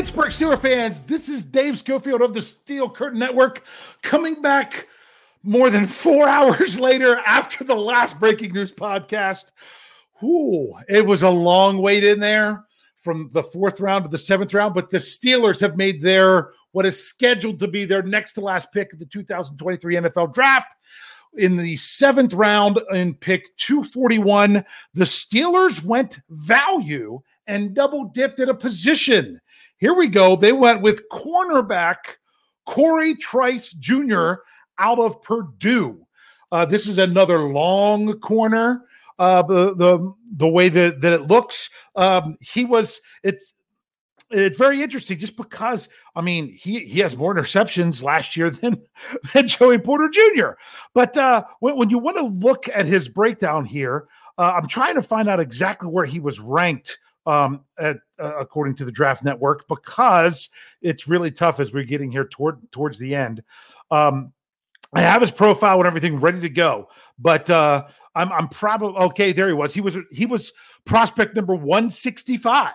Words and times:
Pittsburgh 0.00 0.30
Steeler 0.30 0.58
fans, 0.58 1.00
this 1.00 1.28
is 1.28 1.44
Dave 1.44 1.76
Schofield 1.76 2.22
of 2.22 2.32
the 2.32 2.40
Steel 2.40 2.88
Curtain 2.88 3.18
Network 3.18 3.64
coming 4.00 4.40
back 4.40 4.88
more 5.42 5.68
than 5.68 5.84
four 5.84 6.26
hours 6.26 6.80
later 6.80 7.20
after 7.26 7.64
the 7.64 7.74
last 7.74 8.18
breaking 8.18 8.54
news 8.54 8.72
podcast. 8.72 9.52
Ooh, 10.24 10.72
it 10.88 11.04
was 11.04 11.22
a 11.22 11.28
long 11.28 11.76
wait 11.76 12.02
in 12.02 12.18
there 12.18 12.64
from 12.96 13.28
the 13.34 13.42
fourth 13.42 13.78
round 13.78 14.04
to 14.04 14.08
the 14.08 14.16
seventh 14.16 14.54
round, 14.54 14.72
but 14.72 14.88
the 14.88 14.96
Steelers 14.96 15.60
have 15.60 15.76
made 15.76 16.00
their 16.00 16.52
what 16.72 16.86
is 16.86 17.06
scheduled 17.06 17.58
to 17.58 17.68
be 17.68 17.84
their 17.84 18.02
next 18.02 18.32
to 18.32 18.40
last 18.40 18.72
pick 18.72 18.94
of 18.94 19.00
the 19.00 19.04
2023 19.04 19.96
NFL 19.96 20.32
draft. 20.32 20.76
In 21.34 21.58
the 21.58 21.76
seventh 21.76 22.32
round, 22.32 22.80
in 22.94 23.12
pick 23.12 23.54
241, 23.58 24.64
the 24.94 25.04
Steelers 25.04 25.84
went 25.84 26.20
value 26.30 27.20
and 27.46 27.74
double 27.74 28.06
dipped 28.06 28.40
at 28.40 28.48
a 28.48 28.54
position. 28.54 29.38
Here 29.80 29.94
we 29.94 30.08
go. 30.08 30.36
They 30.36 30.52
went 30.52 30.82
with 30.82 31.08
cornerback 31.08 31.96
Cory 32.66 33.14
Trice 33.14 33.72
Jr. 33.72 34.34
out 34.78 34.98
of 34.98 35.22
Purdue. 35.22 36.06
Uh, 36.52 36.66
this 36.66 36.86
is 36.86 36.98
another 36.98 37.40
long 37.48 38.18
corner. 38.20 38.84
Uh, 39.18 39.42
the 39.42 39.74
the 39.74 40.14
the 40.36 40.48
way 40.48 40.68
that 40.68 41.00
that 41.00 41.12
it 41.14 41.22
looks, 41.22 41.70
um, 41.96 42.36
he 42.40 42.64
was. 42.64 43.00
It's 43.22 43.54
it's 44.30 44.58
very 44.58 44.82
interesting 44.82 45.18
just 45.18 45.36
because 45.36 45.88
I 46.14 46.20
mean 46.20 46.52
he 46.52 46.80
he 46.80 47.00
has 47.00 47.16
more 47.16 47.34
interceptions 47.34 48.02
last 48.02 48.36
year 48.36 48.50
than 48.50 48.82
than 49.32 49.48
Joey 49.48 49.78
Porter 49.78 50.10
Jr. 50.10 50.50
But 50.92 51.16
uh, 51.16 51.44
when, 51.60 51.76
when 51.76 51.88
you 51.88 51.98
want 51.98 52.18
to 52.18 52.24
look 52.24 52.68
at 52.68 52.84
his 52.84 53.08
breakdown 53.08 53.64
here, 53.64 54.08
uh, 54.36 54.52
I'm 54.56 54.68
trying 54.68 54.96
to 54.96 55.02
find 55.02 55.26
out 55.28 55.40
exactly 55.40 55.88
where 55.88 56.04
he 56.04 56.20
was 56.20 56.38
ranked 56.38 56.98
um, 57.26 57.64
at, 57.78 57.98
uh, 58.18 58.32
according 58.38 58.74
to 58.76 58.84
the 58.84 58.92
Draft 58.92 59.24
Network, 59.24 59.66
because 59.68 60.48
it's 60.82 61.08
really 61.08 61.30
tough 61.30 61.60
as 61.60 61.72
we're 61.72 61.84
getting 61.84 62.10
here 62.10 62.26
toward 62.26 62.58
towards 62.72 62.98
the 62.98 63.14
end. 63.14 63.42
Um, 63.90 64.32
I 64.92 65.02
have 65.02 65.20
his 65.20 65.30
profile 65.30 65.78
and 65.78 65.86
everything 65.86 66.18
ready 66.18 66.40
to 66.40 66.48
go, 66.48 66.88
but 67.18 67.48
uh, 67.48 67.86
I'm 68.14 68.32
I'm 68.32 68.48
probably 68.48 69.00
okay. 69.04 69.32
There 69.32 69.48
he 69.48 69.54
was. 69.54 69.72
He 69.72 69.80
was 69.80 69.96
he 70.10 70.26
was 70.26 70.52
prospect 70.84 71.36
number 71.36 71.54
165, 71.54 72.72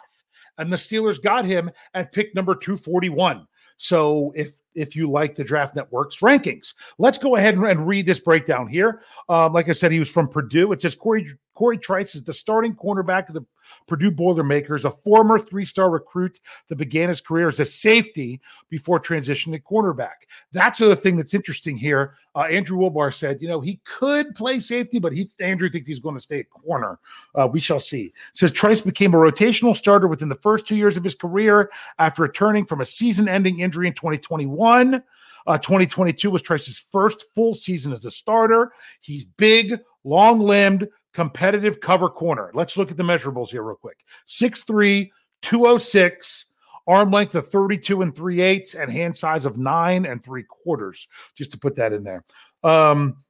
and 0.58 0.72
the 0.72 0.78
Steelers 0.78 1.22
got 1.22 1.46
him 1.46 1.70
at 1.94 2.12
pick 2.12 2.34
number 2.36 2.56
241. 2.56 3.46
So 3.78 4.32
if 4.36 4.54
if 4.76 4.96
you 4.96 5.10
like 5.10 5.36
the 5.36 5.44
Draft 5.44 5.76
Network's 5.76 6.20
rankings. 6.20 6.74
Let's 6.98 7.18
go 7.18 7.38
ahead 7.38 7.56
and, 7.56 7.88
read 7.88 8.06
this 8.06 8.20
breakdown 8.20 8.68
here. 8.68 9.02
Um, 9.30 9.54
like 9.54 9.70
I 9.70 9.72
said, 9.72 9.92
he 9.92 10.00
was 10.00 10.10
from 10.10 10.28
Purdue. 10.28 10.72
It 10.74 10.82
says 10.82 10.96
Cory 10.96 11.28
Cory 11.56 11.78
Trice 11.78 12.14
is 12.14 12.24
the 12.24 12.34
starting 12.34 12.76
cornerback 12.76 13.28
of 13.30 13.34
the 13.34 13.46
Purdue 13.88 14.12
Boilermakers, 14.12 14.86
a 14.86 14.92
former 14.92 15.40
three-star 15.40 15.90
recruit 15.90 16.40
that 16.68 16.76
began 16.76 17.10
his 17.10 17.22
career 17.22 17.48
as 17.48 17.60
a 17.60 17.66
safety 17.66 18.40
before 18.70 19.00
transitioning 19.00 19.54
to 19.54 19.60
cornerback. 19.60 20.28
That's 20.52 20.80
the 20.80 20.96
thing 20.96 21.16
that's 21.16 21.34
interesting 21.34 21.76
here. 21.76 22.16
Uh, 22.36 22.42
Andrew 22.42 22.78
Wilbar 22.78 23.14
said, 23.14 23.42
you 23.42 23.48
know, 23.48 23.62
he 23.62 23.80
could 23.86 24.36
play 24.36 24.60
safety, 24.60 25.00
but 25.00 25.14
he 25.14 25.32
Andrew 25.40 25.70
thinks 25.70 25.88
he's 25.88 26.00
going 26.00 26.16
to 26.16 26.22
stay 26.22 26.42
at 26.42 26.50
corner. 26.50 27.00
Uh, 27.34 27.48
we 27.52 27.60
shall 27.60 27.80
see. 27.80 28.14
Says 28.34 28.52
Trice 28.52 28.82
became 28.82 29.14
a 29.14 29.18
rotational 29.18 29.76
starter 29.76 30.08
within 30.08 30.30
the 30.30 30.36
first 30.36 30.68
two 30.68 30.76
years 30.76 30.98
of 30.98 31.04
his 31.04 31.16
career 31.16 31.72
after 31.98 32.22
returning 32.22 32.66
from 32.66 32.82
a 32.82 32.86
season-ending 32.86 33.60
injury 33.60 33.88
in 33.88 33.94
2021. 33.94 35.02
Uh, 35.48 35.58
2022 35.58 36.32
was 36.32 36.42
Trice's 36.42 36.86
first 36.92 37.26
full 37.34 37.54
season 37.54 37.94
as 37.94 38.06
a 38.06 38.12
starter. 38.12 38.72
He's 39.00 39.26
big, 39.26 39.80
long 40.04 40.40
limbed, 40.40 40.88
competitive 41.16 41.80
cover 41.80 42.10
corner. 42.10 42.52
Let's 42.54 42.76
look 42.76 42.92
at 42.92 42.98
the 42.98 43.04
measurables 43.04 43.50
here, 43.50 43.64
real 43.64 43.78
quick 43.78 44.04
6'3, 44.28 45.10
206, 45.42 46.46
arm 46.88 47.10
length 47.10 47.36
of 47.36 47.48
32 47.48 48.02
and 48.02 48.14
3 48.14 48.42
eighths, 48.42 48.76
and 48.76 48.92
hand 48.92 49.16
size 49.16 49.46
of 49.46 49.58
nine 49.58 50.06
and 50.06 50.22
three 50.22 50.44
quarters, 50.44 51.08
just 51.34 51.52
to 51.52 51.58
put 51.58 51.74
that 51.78 51.94
in 51.94 52.04
there. 52.04 52.26
Um, 52.64 53.24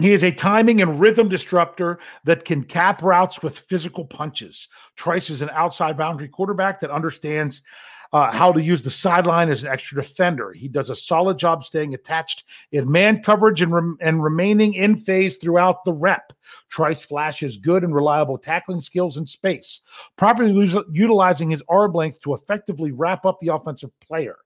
he 0.00 0.12
is 0.12 0.24
a 0.24 0.32
timing 0.32 0.80
and 0.80 1.00
rhythm 1.00 1.28
disruptor 1.28 1.98
that 2.24 2.44
can 2.44 2.64
cap 2.64 3.02
routes 3.02 3.42
with 3.42 3.60
physical 3.60 4.04
punches. 4.04 4.68
Trice 4.96 5.30
is 5.30 5.42
an 5.42 5.50
outside 5.52 5.96
boundary 5.96 6.28
quarterback 6.28 6.80
that 6.80 6.90
understands 6.90 7.62
uh, 8.12 8.30
how 8.32 8.52
to 8.52 8.62
use 8.62 8.82
the 8.82 8.90
sideline 8.90 9.50
as 9.50 9.62
an 9.62 9.68
extra 9.68 10.02
defender. 10.02 10.52
He 10.52 10.68
does 10.68 10.90
a 10.90 10.96
solid 10.96 11.38
job 11.38 11.62
staying 11.62 11.94
attached 11.94 12.44
in 12.72 12.90
man 12.90 13.22
coverage 13.22 13.62
and, 13.62 13.96
and 14.00 14.22
remaining 14.22 14.74
in 14.74 14.96
phase 14.96 15.36
throughout 15.36 15.84
the 15.84 15.92
rep. 15.92 16.32
Trice 16.68 17.02
flashes 17.02 17.56
good 17.56 17.84
and 17.84 17.94
reliable 17.94 18.38
tackling 18.38 18.80
skills 18.80 19.16
in 19.16 19.26
space, 19.26 19.80
properly 20.16 20.52
utilizing 20.92 21.50
his 21.50 21.62
arm 21.68 21.92
length 21.92 22.20
to 22.22 22.34
effectively 22.34 22.90
wrap 22.90 23.24
up 23.24 23.38
the 23.38 23.48
offensive 23.48 23.90
player. 24.00 24.38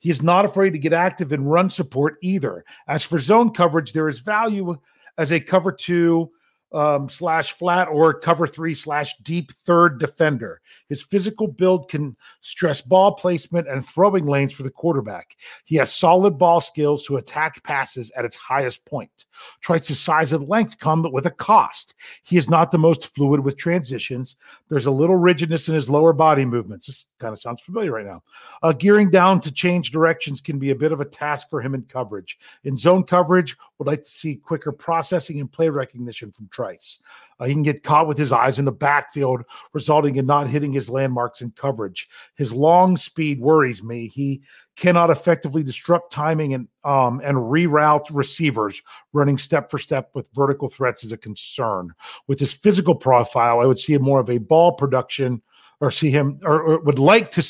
He 0.00 0.10
is 0.10 0.22
not 0.22 0.44
afraid 0.44 0.70
to 0.70 0.78
get 0.78 0.92
active 0.92 1.32
in 1.32 1.44
run 1.44 1.70
support 1.70 2.16
either. 2.22 2.64
As 2.88 3.04
for 3.04 3.18
zone 3.18 3.50
coverage, 3.50 3.92
there 3.92 4.08
is 4.08 4.18
value 4.18 4.76
as 5.20 5.30
a 5.32 5.38
cover 5.38 5.70
two 5.70 6.30
um, 6.72 7.08
slash 7.08 7.52
flat 7.52 7.88
or 7.88 8.14
cover 8.14 8.46
three 8.46 8.74
slash 8.74 9.16
deep 9.18 9.52
third 9.52 9.98
defender. 9.98 10.60
His 10.88 11.02
physical 11.02 11.48
build 11.48 11.88
can 11.88 12.16
stress 12.40 12.80
ball 12.80 13.14
placement 13.14 13.68
and 13.68 13.84
throwing 13.84 14.26
lanes 14.26 14.52
for 14.52 14.62
the 14.62 14.70
quarterback. 14.70 15.36
He 15.64 15.76
has 15.76 15.94
solid 15.94 16.38
ball 16.38 16.60
skills 16.60 17.04
to 17.06 17.16
attack 17.16 17.62
passes 17.64 18.10
at 18.12 18.24
its 18.24 18.36
highest 18.36 18.84
point. 18.84 19.26
Trice's 19.60 19.98
size 19.98 20.32
and 20.32 20.48
length 20.48 20.78
come 20.78 21.06
with 21.10 21.26
a 21.26 21.30
cost. 21.30 21.94
He 22.22 22.36
is 22.36 22.48
not 22.48 22.70
the 22.70 22.78
most 22.78 23.14
fluid 23.14 23.40
with 23.40 23.56
transitions. 23.56 24.36
There's 24.68 24.86
a 24.86 24.90
little 24.90 25.16
rigidness 25.16 25.68
in 25.68 25.74
his 25.74 25.90
lower 25.90 26.12
body 26.12 26.44
movements. 26.44 26.86
This 26.86 27.06
kind 27.18 27.32
of 27.32 27.40
sounds 27.40 27.62
familiar 27.62 27.92
right 27.92 28.06
now. 28.06 28.22
Uh, 28.62 28.72
gearing 28.72 29.10
down 29.10 29.40
to 29.40 29.52
change 29.52 29.90
directions 29.90 30.40
can 30.40 30.58
be 30.58 30.70
a 30.70 30.76
bit 30.76 30.92
of 30.92 31.00
a 31.00 31.04
task 31.04 31.48
for 31.50 31.60
him 31.60 31.74
in 31.74 31.82
coverage. 31.82 32.38
In 32.64 32.76
zone 32.76 33.04
coverage, 33.04 33.56
would 33.78 33.86
like 33.86 34.02
to 34.02 34.08
see 34.08 34.36
quicker 34.36 34.72
processing 34.72 35.40
and 35.40 35.50
play 35.50 35.68
recognition 35.68 36.30
from. 36.30 36.48
Uh, 37.38 37.46
he 37.46 37.52
can 37.52 37.62
get 37.62 37.82
caught 37.82 38.06
with 38.06 38.18
his 38.18 38.32
eyes 38.32 38.58
in 38.58 38.64
the 38.64 38.72
backfield, 38.72 39.42
resulting 39.72 40.16
in 40.16 40.26
not 40.26 40.46
hitting 40.46 40.72
his 40.72 40.90
landmarks 40.90 41.40
in 41.40 41.50
coverage. 41.52 42.08
His 42.34 42.52
long 42.52 42.96
speed 42.96 43.40
worries 43.40 43.82
me. 43.82 44.08
He 44.08 44.42
cannot 44.76 45.10
effectively 45.10 45.62
disrupt 45.62 46.12
timing 46.12 46.54
and 46.54 46.68
um, 46.84 47.20
and 47.24 47.36
reroute 47.36 48.08
receivers. 48.12 48.82
Running 49.12 49.38
step 49.38 49.70
for 49.70 49.78
step 49.78 50.10
with 50.14 50.28
vertical 50.34 50.68
threats 50.68 51.04
is 51.04 51.12
a 51.12 51.16
concern. 51.16 51.92
With 52.28 52.38
his 52.38 52.52
physical 52.52 52.94
profile, 52.94 53.60
I 53.60 53.66
would 53.66 53.78
see 53.78 53.96
more 53.98 54.20
of 54.20 54.30
a 54.30 54.38
ball 54.38 54.72
production, 54.72 55.42
or 55.80 55.90
see 55.90 56.10
him, 56.10 56.38
or, 56.42 56.62
or 56.62 56.80
would 56.80 56.98
like 56.98 57.30
to 57.32 57.42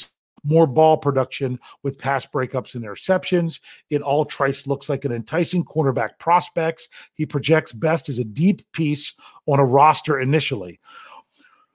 more 0.45 0.67
ball 0.67 0.97
production 0.97 1.59
with 1.83 1.99
pass 1.99 2.27
breakups 2.27 2.75
and 2.75 2.85
interceptions. 2.85 3.61
It 3.91 4.03
all 4.03 4.25
Trice 4.25 4.67
looks 4.67 4.89
like 4.89 5.05
an 5.05 5.13
enticing 5.13 5.65
cornerback 5.65 6.19
prospects. 6.19 6.89
He 7.15 7.27
projects 7.27 7.73
best 7.73 8.09
as 8.09 8.19
a 8.19 8.25
deep 8.25 8.61
piece 8.73 9.15
on 9.47 9.59
a 9.59 9.65
roster 9.65 10.21
initially. 10.21 10.81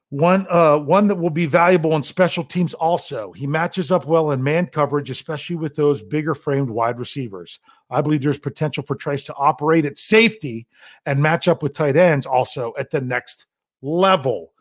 One 0.09 0.45
uh, 0.49 0.77
one 0.77 1.07
that 1.07 1.15
will 1.15 1.31
be 1.31 1.47
valuable 1.47 1.95
in 1.95 2.03
special 2.03 2.43
teams 2.43 2.73
also. 2.75 3.31
He 3.33 3.47
matches 3.47 3.91
up 3.91 4.05
well 4.05 4.31
in 4.31 4.41
man 4.41 4.67
coverage, 4.67 5.09
especially 5.09 5.55
with 5.55 5.75
those 5.75 6.01
bigger 6.01 6.35
framed 6.35 6.69
wide 6.69 6.99
receivers. 6.99 7.59
I 7.89 8.01
believe 8.01 8.21
there's 8.21 8.37
potential 8.37 8.83
for 8.83 8.95
Trice 8.95 9.23
to 9.23 9.35
operate 9.35 9.83
at 9.83 9.97
safety 9.97 10.67
and 11.05 11.21
match 11.21 11.47
up 11.47 11.63
with 11.63 11.73
tight 11.73 11.97
ends 11.97 12.25
also 12.25 12.73
at 12.77 12.91
the 12.91 13.01
next 13.01 13.47
level 13.81 14.53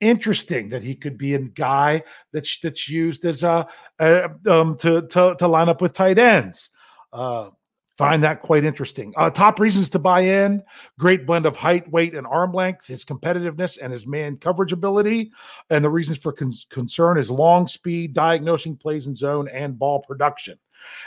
interesting 0.00 0.68
that 0.68 0.82
he 0.82 0.94
could 0.94 1.16
be 1.16 1.34
a 1.34 1.38
guy 1.40 2.02
that's 2.32 2.58
that's 2.60 2.88
used 2.88 3.24
as 3.24 3.42
a, 3.42 3.66
a 3.98 4.30
um, 4.46 4.76
to, 4.78 5.02
to 5.08 5.34
to 5.38 5.48
line 5.48 5.68
up 5.68 5.80
with 5.80 5.92
tight 5.92 6.18
ends. 6.18 6.70
Uh, 7.12 7.50
find 7.96 8.22
that 8.22 8.42
quite 8.42 8.62
interesting. 8.62 9.14
Uh, 9.16 9.30
top 9.30 9.58
reasons 9.58 9.88
to 9.90 9.98
buy 9.98 10.20
in: 10.20 10.62
great 10.98 11.26
blend 11.26 11.46
of 11.46 11.56
height, 11.56 11.90
weight, 11.90 12.14
and 12.14 12.26
arm 12.26 12.52
length, 12.52 12.86
his 12.86 13.04
competitiveness, 13.04 13.78
and 13.80 13.92
his 13.92 14.06
man 14.06 14.36
coverage 14.36 14.72
ability. 14.72 15.30
And 15.70 15.84
the 15.84 15.90
reasons 15.90 16.18
for 16.18 16.32
con- 16.32 16.52
concern 16.70 17.18
is 17.18 17.30
long 17.30 17.66
speed, 17.66 18.12
diagnosing 18.12 18.76
plays 18.76 19.06
in 19.06 19.14
zone, 19.14 19.48
and 19.48 19.78
ball 19.78 20.00
production. 20.00 20.58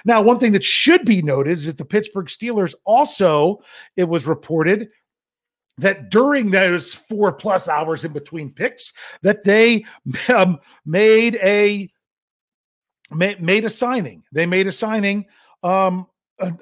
Now, 0.04 0.22
one 0.22 0.40
thing 0.40 0.52
that 0.54 0.64
should 0.64 1.06
be 1.06 1.22
noted 1.22 1.60
is 1.60 1.68
that 1.68 1.78
the 1.78 1.86
Pittsburgh 1.86 2.28
Steelers 2.28 2.74
also, 2.86 3.62
it 3.96 4.06
was 4.06 4.26
reported, 4.26 4.90
that 5.80 6.10
during 6.10 6.52
those 6.52 6.94
four 6.94 7.32
plus 7.32 7.68
hours 7.68 8.06
in 8.06 8.12
between 8.12 8.52
picks 8.52 8.94
that 9.22 9.44
they 9.44 9.86
um, 10.34 10.60
made 10.86 11.36
a 11.36 11.90
made 13.12 13.66
a 13.66 13.70
signing 13.70 14.24
they 14.32 14.46
made 14.46 14.68
a 14.68 14.72
signing 14.72 15.26
um, 15.64 16.08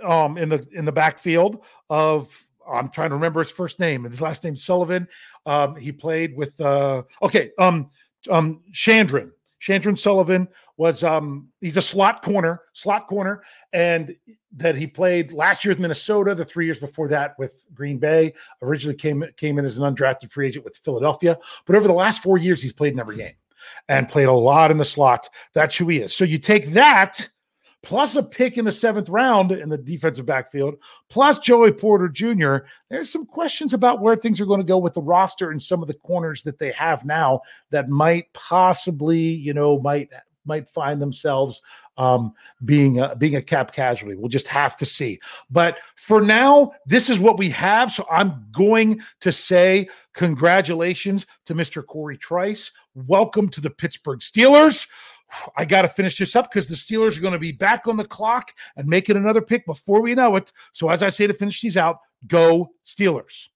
um, 0.04 0.38
in 0.38 0.50
the 0.50 0.66
in 0.72 0.86
the 0.86 0.92
backfield 0.92 1.64
of 1.90 2.48
I'm 2.70 2.90
trying 2.90 3.10
to 3.10 3.16
remember 3.16 3.40
his 3.40 3.52
first 3.52 3.80
name 3.80 4.06
and 4.06 4.14
his 4.14 4.22
last 4.22 4.44
name 4.44 4.56
Sullivan. 4.56 5.08
Um, 5.46 5.76
he 5.76 5.92
played 5.92 6.36
with 6.36 6.60
uh, 6.60 7.04
okay, 7.22 7.52
um, 7.58 7.90
um, 8.30 8.62
Chandron. 8.74 9.32
Chandron 9.62 9.98
Sullivan 9.98 10.48
was 10.78 11.04
um 11.04 11.50
he's 11.62 11.78
a 11.78 11.82
slot 11.82 12.22
corner, 12.22 12.62
slot 12.74 13.08
corner, 13.08 13.42
and 13.74 14.16
that 14.58 14.76
he 14.76 14.86
played 14.88 15.32
last 15.32 15.64
year 15.64 15.72
with 15.72 15.80
Minnesota, 15.80 16.36
the 16.36 16.46
three 16.46 16.66
years 16.66 16.80
before 16.80 17.08
that 17.08 17.38
with 17.40 17.66
Green 17.74 17.98
Bay. 17.98 18.34
Originally 18.62 18.96
came 18.96 19.24
came 19.38 19.58
in 19.58 19.66
as 19.66 19.78
an 19.78 19.96
undrafted 19.96 20.32
free 20.32 20.48
agent 20.48 20.66
with 20.66 20.78
Philadelphia, 20.84 21.38
but 21.66 21.76
over 21.76 21.88
the 21.88 21.94
last 21.94 22.22
four 22.22 22.38
years, 22.38 22.62
he's 22.62 22.74
played 22.74 22.94
in 22.94 23.00
every 23.00 23.18
game. 23.18 23.34
and 23.90 24.10
played 24.10 24.28
a 24.28 24.34
lot 24.34 24.72
in 24.72 24.78
the 24.78 24.86
slot. 24.86 25.30
That's 25.54 25.76
who 25.76 25.88
he 25.88 25.98
is. 26.00 26.16
So 26.16 26.26
you 26.26 26.38
take 26.38 26.72
that 26.72 27.28
plus 27.84 28.16
a 28.16 28.24
pick 28.24 28.58
in 28.58 28.66
the 28.66 28.72
seventh 28.72 29.08
round 29.08 29.52
in 29.52 29.70
the 29.70 29.78
defensive 29.78 30.26
backfield, 30.26 30.76
plus 31.10 31.40
Joey 31.40 31.72
Porter 31.72 32.10
Jr., 32.10 32.58
there's 32.90 33.12
some 33.12 33.26
questions 33.26 33.74
about 33.74 34.02
where 34.02 34.16
things 34.16 34.42
are 34.42 34.46
going 34.46 34.60
to 34.60 34.66
go 34.66 34.78
with 34.78 34.94
the 34.94 35.02
roster 35.02 35.52
and 35.52 35.62
some 35.62 35.82
of 35.82 35.88
the 35.88 35.94
corners 35.94 36.44
that 36.44 36.60
they 36.60 36.72
have 36.72 37.06
now 37.06 37.40
that 37.70 37.88
might 37.88 38.32
possibly, 38.34 39.20
you 39.20 39.54
know, 39.54 39.80
might 39.80 40.10
might 40.48 40.70
find 40.70 41.02
themselves 41.02 41.62
um, 41.98 42.34
being 42.66 43.00
a, 43.00 43.16
being 43.16 43.36
a 43.36 43.42
cap 43.42 43.72
casualty. 43.72 44.16
We'll 44.16 44.30
just 44.30 44.48
have 44.48 44.76
to 44.78 44.86
see. 44.86 45.20
But 45.50 45.80
for 45.96 46.22
now, 46.22 46.72
this 46.86 47.10
is 47.10 47.20
what 47.20 47.38
we 47.38 47.50
have. 47.52 47.92
So 47.92 48.06
I'm 48.10 48.46
going 48.52 49.02
to 49.22 49.32
say 49.32 49.88
congratulations 50.14 51.26
to 51.46 51.56
Mr. 51.56 51.86
Cory 51.86 52.18
Trice. 52.18 52.72
Welcome 52.96 53.50
to 53.50 53.62
the 53.62 53.70
Pittsburgh 53.70 54.20
Steelers. 54.20 54.88
I 55.58 55.66
got 55.66 55.82
to 55.82 55.90
finish 55.90 56.18
this 56.18 56.36
up 56.36 56.50
because 56.50 56.68
the 56.68 56.76
Steelers 56.76 57.18
are 57.18 57.22
going 57.22 57.34
to 57.34 57.40
be 57.40 57.52
back 57.52 57.88
on 57.88 57.98
the 57.98 58.06
clock 58.06 58.54
and 58.78 58.88
making 58.88 59.18
another 59.18 59.42
pick 59.42 59.66
before 59.66 60.02
we 60.02 60.16
know 60.16 60.36
it. 60.38 60.52
So, 60.72 60.90
as 60.90 61.04
I 61.04 61.10
say 61.10 61.28
to 61.28 61.34
finish 61.34 61.62
these 61.62 61.78
out, 61.78 61.98
go 62.28 62.70
Steelers. 62.86 63.50